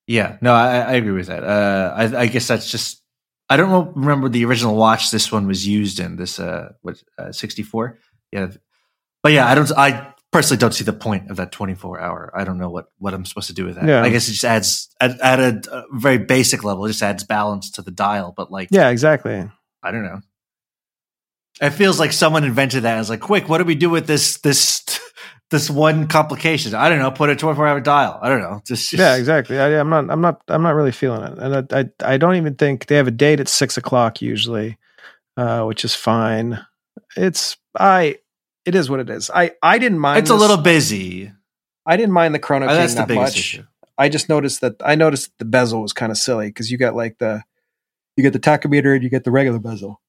Yeah, 0.06 0.38
no, 0.40 0.52
I, 0.52 0.78
I 0.78 0.92
agree 0.94 1.12
with 1.12 1.28
that. 1.28 1.44
Uh, 1.44 1.94
I, 1.96 2.22
I 2.22 2.26
guess 2.26 2.48
that's 2.48 2.70
just 2.70 3.02
I 3.48 3.56
don't 3.56 3.94
remember 3.96 4.28
the 4.28 4.44
original 4.44 4.74
watch 4.74 5.10
this 5.10 5.30
one 5.30 5.46
was 5.46 5.66
used 5.66 6.00
in 6.00 6.16
this 6.16 6.40
uh 6.40 6.72
what 6.82 7.02
uh, 7.18 7.32
64. 7.32 7.98
Yeah, 8.32 8.50
but 9.22 9.32
yeah, 9.32 9.46
I 9.48 9.54
don't. 9.54 9.70
I 9.76 10.14
personally 10.32 10.58
don't 10.58 10.72
see 10.72 10.84
the 10.84 10.92
point 10.92 11.30
of 11.30 11.36
that 11.36 11.52
24 11.52 12.00
hour. 12.00 12.32
I 12.34 12.44
don't 12.44 12.58
know 12.58 12.70
what 12.70 12.86
what 12.98 13.14
I'm 13.14 13.24
supposed 13.24 13.48
to 13.48 13.54
do 13.54 13.64
with 13.66 13.76
that. 13.76 13.86
Yeah. 13.86 14.02
I 14.02 14.10
guess 14.10 14.28
it 14.28 14.32
just 14.32 14.44
adds 14.44 14.88
at, 15.00 15.20
at 15.20 15.40
a, 15.40 15.76
a 15.76 15.84
very 15.92 16.18
basic 16.18 16.64
level, 16.64 16.84
it 16.84 16.88
just 16.88 17.02
adds 17.02 17.24
balance 17.24 17.72
to 17.72 17.82
the 17.82 17.90
dial. 17.90 18.32
But 18.36 18.50
like, 18.50 18.68
Yeah, 18.70 18.88
exactly. 18.90 19.48
I 19.82 19.90
don't 19.90 20.04
know. 20.04 20.20
It 21.60 21.70
feels 21.70 22.00
like 22.00 22.12
someone 22.12 22.44
invented 22.44 22.84
that. 22.84 22.98
It's 22.98 23.10
like, 23.10 23.20
quick, 23.20 23.48
what 23.48 23.58
do 23.58 23.64
we 23.64 23.74
do 23.74 23.90
with 23.90 24.06
this 24.06 24.38
this 24.38 24.82
this 25.50 25.68
one 25.68 26.08
complication? 26.08 26.74
I 26.74 26.88
don't 26.88 26.98
know. 26.98 27.10
Put 27.10 27.28
a 27.28 27.36
24 27.36 27.66
hour 27.66 27.80
dial. 27.80 28.18
I 28.22 28.28
don't 28.30 28.40
know. 28.40 28.62
Just, 28.66 28.90
just 28.90 29.00
Yeah, 29.00 29.16
exactly. 29.16 29.58
I, 29.58 29.78
I'm 29.78 29.90
not. 29.90 30.10
I'm 30.10 30.22
not. 30.22 30.42
I'm 30.48 30.62
not 30.62 30.74
really 30.74 30.92
feeling 30.92 31.22
it, 31.22 31.38
and 31.38 31.72
I, 31.72 31.80
I. 31.80 32.14
I 32.14 32.16
don't 32.16 32.36
even 32.36 32.54
think 32.54 32.86
they 32.86 32.96
have 32.96 33.08
a 33.08 33.12
date 33.12 33.40
at 33.40 33.48
six 33.48 33.76
o'clock 33.76 34.22
usually, 34.22 34.78
uh, 35.36 35.64
which 35.64 35.84
is 35.84 35.94
fine. 35.94 36.64
It's 37.16 37.58
I. 37.78 38.16
It 38.64 38.74
is 38.74 38.88
what 38.88 39.00
it 39.00 39.10
is. 39.10 39.30
I. 39.30 39.52
I 39.62 39.78
didn't 39.78 39.98
mind. 39.98 40.20
It's 40.20 40.30
a 40.30 40.34
little 40.34 40.56
busy. 40.56 41.30
I 41.84 41.96
didn't 41.96 42.12
mind 42.12 42.34
the 42.34 42.38
Chrono 42.38 42.66
King 42.68 42.76
that's 42.76 42.94
the 42.94 43.00
that 43.00 43.08
biggest 43.08 43.34
much. 43.34 43.38
issue. 43.38 43.64
I 43.98 44.08
just 44.08 44.30
noticed 44.30 44.62
that. 44.62 44.76
I 44.82 44.94
noticed 44.94 45.32
the 45.38 45.44
bezel 45.44 45.82
was 45.82 45.92
kind 45.92 46.10
of 46.10 46.16
silly 46.16 46.46
because 46.46 46.70
you 46.70 46.78
got 46.78 46.94
like 46.94 47.18
the, 47.18 47.42
you 48.16 48.22
get 48.22 48.32
the 48.32 48.38
tachometer 48.38 48.94
and 48.94 49.02
you 49.02 49.10
get 49.10 49.24
the 49.24 49.30
regular 49.30 49.58
bezel. 49.58 50.00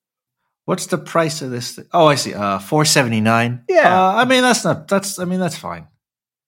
What's 0.65 0.85
the 0.87 0.97
price 0.97 1.41
of 1.41 1.51
this? 1.51 1.75
Thing? 1.75 1.85
Oh, 1.91 2.07
I 2.07 2.15
see. 2.15 2.33
Uh, 2.33 2.59
four 2.59 2.85
seventy 2.85 3.21
nine. 3.21 3.63
Yeah. 3.67 4.01
Uh, 4.01 4.13
I 4.15 4.25
mean 4.25 4.41
that's 4.41 4.63
not. 4.63 4.87
That's. 4.87 5.19
I 5.19 5.25
mean 5.25 5.39
that's 5.39 5.57
fine. 5.57 5.87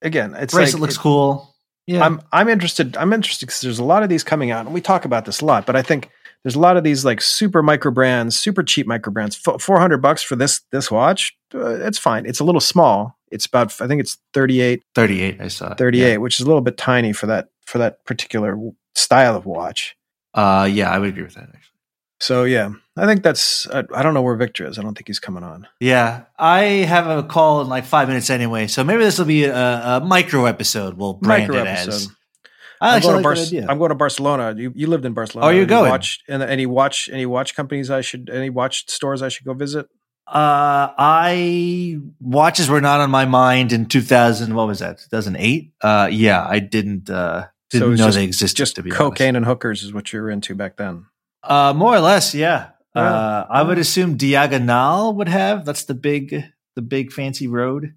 Again, 0.02 0.36
it's 0.36 0.54
Bracelet 0.54 0.82
like, 0.82 0.82
looks 0.82 0.98
cool. 0.98 1.56
Yeah. 1.88 2.06
I'm 2.06 2.22
I'm 2.32 2.48
interested. 2.48 2.96
I'm 2.98 3.12
interested 3.14 3.48
because 3.48 3.62
there's 3.62 3.80
a 3.80 3.84
lot 3.84 4.04
of 4.04 4.10
these 4.10 4.24
coming 4.24 4.52
out, 4.52 4.66
and 4.66 4.74
we 4.74 4.82
talk 4.82 5.06
about 5.06 5.26
this 5.26 5.42
a 5.42 5.46
lot. 5.46 5.66
But 5.66 5.76
I 5.76 5.82
think 5.82 6.10
there's 6.44 6.56
a 6.56 6.60
lot 6.60 6.78
of 6.78 6.84
these 6.84 7.04
like 7.04 7.22
super 7.22 7.64
micro 7.64 7.92
brands, 7.92 8.38
super 8.38 8.64
cheap 8.64 8.86
micro 8.88 9.12
brands. 9.12 9.36
Four 9.36 9.80
hundred 9.80 9.98
bucks 10.02 10.22
for 10.24 10.36
this 10.36 10.62
this 10.72 10.90
watch, 10.92 11.36
uh, 11.56 11.76
it's 11.86 11.98
fine. 11.98 12.26
It's 12.26 12.40
a 12.40 12.44
little 12.44 12.62
small. 12.62 13.18
It's 13.32 13.46
about 13.48 13.82
I 13.82 13.88
think 13.88 14.00
it's 14.00 14.18
38, 14.34 14.84
thirty 14.94 15.22
eight. 15.22 15.42
I 15.42 15.48
saw. 15.48 15.74
38, 15.74 16.12
Yeah. 16.12 16.18
which 16.18 16.40
is 16.40 16.46
a 16.46 16.48
little 16.48 16.62
bit 16.62 16.78
tiny 16.78 17.14
for 17.14 17.26
that 17.26 17.50
for 17.66 17.80
that 17.80 18.06
particular 18.06 18.58
style 18.96 19.36
of 19.36 19.46
watch. 19.46 19.96
Uh, 20.34 20.70
yeah, 20.72 20.92
I 20.92 21.00
would 21.00 21.10
agree 21.10 21.24
with 21.24 21.34
that. 21.34 21.50
Actually. 21.54 21.73
So 22.24 22.46
yeah, 22.46 22.72
I 22.96 23.06
think 23.06 23.22
that's. 23.22 23.68
I, 23.70 23.84
I 23.94 24.02
don't 24.02 24.14
know 24.14 24.22
where 24.22 24.36
Victor 24.38 24.66
is. 24.66 24.80
I 24.80 24.82
don't 24.82 24.96
think 24.96 25.08
he's 25.08 25.20
coming 25.20 25.44
on. 25.44 25.68
Yeah, 25.82 26.24
I 26.40 26.62
have 26.88 27.06
a 27.06 27.22
call 27.24 27.60
in 27.62 27.68
like 27.68 27.84
five 27.84 28.08
minutes 28.08 28.30
anyway, 28.30 28.68
so 28.68 28.82
maybe 28.82 29.04
this 29.04 29.18
will 29.20 29.26
be 29.26 29.44
a, 29.44 29.54
a 29.98 30.00
micro 30.00 30.46
episode. 30.46 30.94
We'll 30.94 31.16
brand 31.16 31.50
Micro 31.50 31.62
it 31.64 31.68
as. 31.68 31.88
episode. 31.88 32.12
I 32.80 32.96
I'm 32.96 33.02
going, 33.02 33.24
to 33.24 33.30
like 33.30 33.52
Bar- 33.52 33.72
I'm 33.72 33.78
going 33.78 33.90
to 33.90 33.96
Barcelona. 33.96 34.56
You 34.58 34.72
you 34.74 34.88
lived 34.88 35.04
in 35.04 35.14
Barcelona. 35.14 35.48
Oh, 35.48 35.50
you're 35.50 35.66
going? 35.66 35.90
Watch 35.90 36.22
and 36.30 36.42
any 36.42 36.66
watch 36.66 37.10
any 37.12 37.26
watch 37.26 37.56
companies 37.58 37.92
I 37.92 38.00
should 38.00 38.30
any 38.30 38.50
watch 38.50 38.90
stores 38.90 39.22
I 39.22 39.28
should 39.28 39.46
go 39.46 39.54
visit. 39.54 39.88
Uh, 40.26 40.96
I 40.98 41.98
watches 42.22 42.70
were 42.70 42.80
not 42.80 43.02
on 43.02 43.12
my 43.12 43.26
mind 43.26 43.74
in 43.74 43.86
2000. 43.86 44.56
What 44.56 44.68
was 44.68 44.80
that? 44.80 45.00
2008. 45.00 45.74
Uh, 45.82 46.08
yeah, 46.10 46.46
I 46.48 46.60
didn't 46.60 47.10
uh 47.10 47.48
didn't 47.70 47.92
it's 47.94 48.00
know 48.00 48.06
just- 48.06 48.18
they 48.18 48.24
existed. 48.24 48.58
Just 48.58 48.76
to 48.78 48.84
be 48.84 48.92
cocaine 48.92 49.36
and 49.36 49.46
hookers 49.46 49.84
is 49.84 49.94
what 49.94 50.14
you 50.14 50.22
were 50.22 50.30
into 50.30 50.56
back 50.56 50.78
then. 50.78 51.06
Uh, 51.44 51.74
more 51.76 51.96
or 51.96 52.00
less, 52.00 52.34
yeah. 52.34 52.70
Yeah. 52.96 53.02
Uh, 53.02 53.48
I 53.50 53.64
would 53.64 53.80
assume 53.80 54.18
Diagonal 54.18 55.16
would 55.16 55.28
have. 55.28 55.66
That's 55.66 55.86
the 55.86 55.96
big, 55.96 56.44
the 56.76 56.82
big 56.82 57.12
fancy 57.12 57.48
road. 57.48 57.96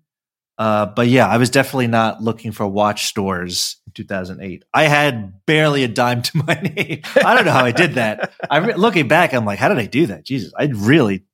Uh, 0.59 0.87
but 0.87 1.07
yeah, 1.09 1.27
I 1.27 1.37
was 1.37 1.51
definitely 1.51 1.89
not 1.89 2.23
looking 2.23 2.51
for 2.51 2.67
watch 2.67 3.05
stores 3.07 3.77
in 3.87 3.93
2008. 3.93 4.65
I 4.73 4.85
had 4.85 5.45
barely 5.45 5.85
a 5.85 5.89
dime 5.89 6.23
to 6.23 6.37
my 6.47 6.55
name. 6.55 7.03
I 7.17 7.35
don't 7.35 7.45
know 7.45 7.53
how 7.53 7.65
I 7.65 7.73
did 7.73 7.95
that. 7.95 8.33
I 8.51 8.59
re- 8.59 8.75
looking 8.75 9.07
back, 9.07 9.35
I'm 9.35 9.45
like, 9.45 9.59
how 9.59 9.69
did 9.69 9.79
I 9.79 9.87
do 9.87 10.07
that? 10.07 10.25
Jesus, 10.25 10.53
I 10.59 10.65
really 10.75 11.25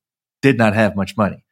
did 0.42 0.58
not 0.58 0.74
have 0.74 0.96
much 0.96 1.16
money. 1.16 1.44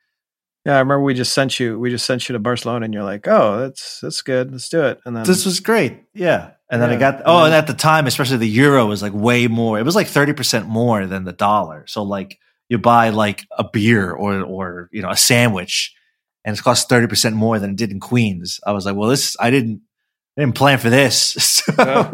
Yeah, 0.67 0.77
I 0.77 0.81
remember 0.81 1.03
we 1.03 1.15
just 1.15 1.33
sent 1.33 1.59
you. 1.59 1.79
We 1.79 1.91
just 1.91 2.05
sent 2.05 2.29
you 2.29 2.35
to 2.35 2.39
Barcelona, 2.39 2.85
and 2.85 2.93
you're 2.93 3.03
like, 3.03 3.27
"Oh, 3.27 3.61
that's 3.61 4.01
that's 4.01 4.21
good. 4.21 4.53
Let's 4.53 4.69
do 4.69 4.83
it." 4.83 5.01
And 5.07 5.17
then 5.17 5.25
this 5.25 5.47
was 5.47 5.59
great. 5.59 6.03
Yeah. 6.13 6.51
And 6.71 6.81
then 6.81 6.91
I 6.91 6.97
got, 6.97 7.23
oh, 7.27 7.45
and 7.45 7.55
at 7.55 7.67
the 7.67 7.75
time, 7.75 8.07
especially 8.07 8.37
the 8.37 8.49
euro 8.49 8.87
was 8.87 9.03
like 9.03 9.13
way 9.13 9.49
more. 9.49 9.79
It 9.79 9.85
was 9.85 9.97
like 9.97 10.07
30% 10.07 10.67
more 10.67 11.07
than 11.07 11.25
the 11.25 11.33
dollar. 11.33 11.85
So 11.89 12.03
like 12.05 12.39
you 12.69 12.79
buy 12.79 13.09
like 13.09 13.45
a 13.59 13.65
beer 13.65 14.13
or, 14.13 14.41
or, 14.43 14.89
you 14.93 15.03
know, 15.03 15.11
a 15.11 15.17
sandwich 15.17 15.93
and 16.45 16.57
it 16.57 16.63
costs 16.63 16.91
30% 16.91 17.33
more 17.35 17.59
than 17.59 17.71
it 17.71 17.77
did 17.77 17.91
in 17.91 17.99
Queens. 17.99 18.61
I 18.65 18.71
was 18.73 18.87
like, 18.87 18.95
well, 18.95 19.09
this, 19.09 19.37
I 19.41 19.51
didn't, 19.51 19.81
I 20.39 20.43
didn't 20.43 20.55
plan 20.55 20.79
for 20.79 20.91
this. 20.91 21.37
So, 21.67 21.73
Yeah. 21.77 22.11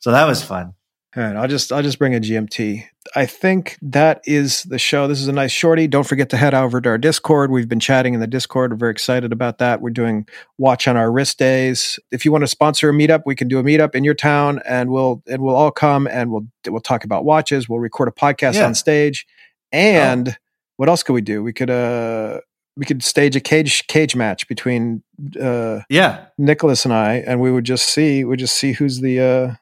so 0.00 0.10
that 0.10 0.26
was 0.26 0.42
fun. 0.42 0.74
Right, 1.16 1.34
I'll 1.34 1.48
just 1.48 1.72
I'll 1.72 1.82
just 1.82 1.98
bring 1.98 2.14
a 2.14 2.20
GMT. 2.20 2.84
I 3.14 3.24
think 3.24 3.78
that 3.80 4.20
is 4.26 4.64
the 4.64 4.78
show. 4.78 5.08
This 5.08 5.18
is 5.22 5.28
a 5.28 5.32
nice 5.32 5.50
shorty. 5.50 5.86
Don't 5.86 6.06
forget 6.06 6.28
to 6.30 6.36
head 6.36 6.52
over 6.52 6.78
to 6.78 6.88
our 6.90 6.98
Discord. 6.98 7.50
We've 7.50 7.68
been 7.68 7.80
chatting 7.80 8.12
in 8.12 8.20
the 8.20 8.26
Discord. 8.26 8.70
We're 8.72 8.76
very 8.76 8.90
excited 8.92 9.32
about 9.32 9.56
that. 9.58 9.80
We're 9.80 9.90
doing 9.90 10.26
watch 10.58 10.86
on 10.86 10.98
our 10.98 11.10
wrist 11.10 11.38
days. 11.38 11.98
If 12.12 12.26
you 12.26 12.32
want 12.32 12.42
to 12.42 12.48
sponsor 12.48 12.90
a 12.90 12.92
meetup, 12.92 13.22
we 13.24 13.34
can 13.34 13.48
do 13.48 13.58
a 13.58 13.62
meetup 13.62 13.94
in 13.94 14.04
your 14.04 14.12
town, 14.12 14.60
and 14.68 14.90
we'll 14.90 15.22
and 15.26 15.40
we'll 15.40 15.56
all 15.56 15.70
come 15.70 16.06
and 16.06 16.30
we'll 16.30 16.46
we'll 16.68 16.80
talk 16.82 17.02
about 17.04 17.24
watches. 17.24 17.66
We'll 17.66 17.80
record 17.80 18.08
a 18.08 18.12
podcast 18.12 18.54
Yeah. 18.54 18.66
on 18.66 18.74
stage. 18.74 19.26
And 19.72 20.36
what 20.76 20.90
else 20.90 21.02
could 21.02 21.14
we 21.14 21.22
do? 21.22 21.42
We 21.42 21.54
could 21.54 21.70
uh 21.70 22.40
we 22.76 22.84
could 22.84 23.02
stage 23.02 23.34
a 23.36 23.40
cage 23.40 23.86
cage 23.86 24.14
match 24.14 24.46
between 24.48 25.02
uh 25.40 25.80
Yeah. 25.88 26.26
Nicholas 26.36 26.84
and 26.84 26.92
I, 26.92 27.24
and 27.26 27.40
we 27.40 27.50
would 27.50 27.64
just 27.64 27.88
see 27.88 28.22
we 28.24 28.36
just 28.36 28.58
see 28.58 28.72
who's 28.72 29.00
the 29.00 29.20
uh 29.20 29.54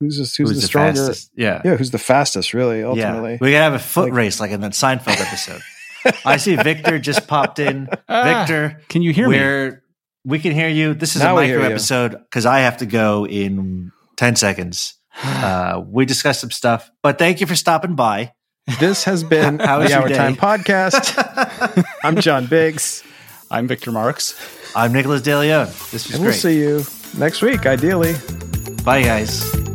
who's 0.00 0.16
the, 0.16 0.42
who's, 0.42 0.60
the, 0.60 0.66
stronger. 0.66 0.92
fastest? 1.06 1.30
Yeah. 1.36 1.62
Yeah, 1.64 1.76
who's 1.76 1.90
the 1.90 1.98
fastest, 1.98 2.54
really, 2.54 2.82
ultimately. 2.82 3.32
Yeah. 3.32 3.38
We 3.40 3.50
could 3.50 3.58
have 3.58 3.74
a 3.74 3.78
foot 3.78 4.04
Like- 4.06 4.12
race 4.14 4.40
like 4.40 4.50
in 4.50 4.60
that 4.62 4.72
Seinfeld 4.72 5.20
episode. 5.20 5.60
I 6.24 6.38
see 6.38 6.56
Victor 6.56 6.98
just 6.98 7.28
popped 7.28 7.58
in. 7.58 7.88
Ah, 8.08 8.24
Victor, 8.46 8.80
can 8.88 9.02
you 9.02 9.12
hear 9.12 9.28
me? 9.28 9.76
we 10.24 10.38
can 10.38 10.52
hear 10.52 10.68
you. 10.68 10.94
This 10.94 11.14
is 11.16 11.22
Now 11.22 11.36
a 11.36 11.46
micro 11.46 11.62
episode 11.62 12.12
because 12.12 12.46
I 12.46 12.60
have 12.60 12.78
to 12.78 12.86
go 12.86 13.26
in 13.26 13.92
10 14.16 14.36
seconds. 14.36 14.94
Uh, 15.22 15.82
we 15.86 16.06
discussed 16.06 16.40
some 16.40 16.50
stuff, 16.52 16.90
but 17.02 17.18
thank 17.18 17.40
you 17.40 17.46
for 17.46 17.56
stopping 17.56 17.94
by. 17.94 18.32
This 18.78 19.04
has 19.04 19.22
been 19.24 19.58
How 19.58 19.80
the 19.80 19.88
your 19.88 19.98
Hour 19.98 20.08
day? 20.08 20.14
Time 20.16 20.36
Podcast. 20.36 21.84
I'm 22.04 22.16
John 22.20 22.46
Biggs, 22.46 23.02
I'm 23.50 23.66
Victor 23.66 23.90
Marks. 23.90 24.34
I'm 24.74 24.92
Nicholas 24.92 25.20
DeLeon. 25.22 25.66
This 25.90 26.06
was 26.06 26.14
and 26.14 26.24
we'll 26.24 26.32
see 26.32 26.58
you 26.58 26.84
next 27.18 27.42
week, 27.42 27.66
ideally. 27.66 28.14
Bye, 28.84 29.02
guys. 29.02 29.69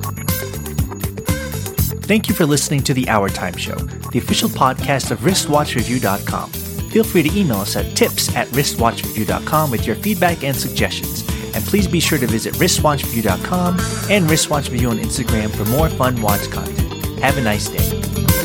Thank 2.06 2.30
you 2.30 2.36
for 2.36 2.46
listening 2.46 2.84
to 2.84 2.94
The 2.94 3.10
Hour 3.10 3.30
Time 3.30 3.58
Show, 3.58 3.74
the 3.74 4.20
official 4.20 4.48
podcast 4.48 5.10
of 5.10 5.22
wristwatchreview.com. 5.22 6.52
Feel 6.52 7.04
free 7.04 7.24
to 7.24 7.36
email 7.36 7.58
us 7.58 7.76
at 7.76 7.98
tips 7.98 8.34
at 8.36 8.48
wristwatchreview.com 8.50 9.72
with 9.72 9.88
your 9.88 9.96
feedback 9.96 10.44
and 10.44 10.56
suggestions. 10.56 11.28
And 11.56 11.66
please 11.66 11.88
be 11.88 12.00
sure 12.00 12.20
to 12.20 12.28
visit 12.28 12.54
wristwatchreview.com 12.56 13.80
and 14.12 14.28
wristwatchreview 14.28 14.92
on 14.92 15.00
Instagram 15.00 15.50
for 15.50 15.66
more 15.72 15.90
fun 15.90 16.22
watch 16.22 16.48
content. 16.52 17.20
Have 17.22 17.38
a 17.38 17.42
nice 17.42 17.70
day. 17.70 18.45